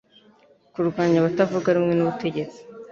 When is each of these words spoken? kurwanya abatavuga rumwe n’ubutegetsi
kurwanya 0.73 1.17
abatavuga 1.19 1.67
rumwe 1.75 1.93
n’ubutegetsi 1.95 2.59